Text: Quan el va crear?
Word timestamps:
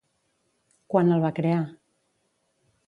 Quan 0.93 1.11
el 1.17 1.21
va 1.27 1.33
crear? 1.41 1.61